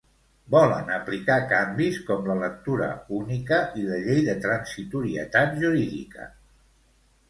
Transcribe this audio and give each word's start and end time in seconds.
Volen 0.53 0.87
aplicar 0.95 1.35
canvis 1.51 1.99
com 2.09 2.25
la 2.31 2.39
lectura 2.41 2.89
única 3.21 3.63
i 3.83 3.87
la 3.93 4.03
llei 4.09 4.27
de 4.33 4.39
transitorietat 4.49 5.59
jurídica. 5.65 6.33